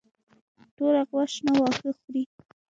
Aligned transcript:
توره 0.75 1.01
غوا 1.09 1.23
شنه 1.33 1.51
واښه 1.59 1.91
خوري. 1.97 2.23